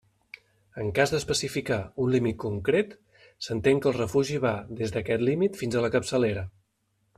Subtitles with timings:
[0.83, 2.97] En cas d'especificar un límit concret,
[3.49, 6.49] s'entén que el refugi va des d'aquest límit fins a la capçalera.